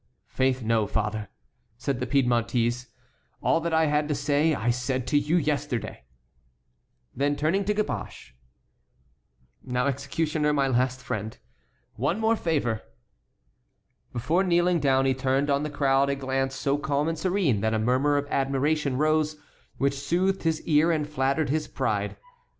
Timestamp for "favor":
12.35-12.81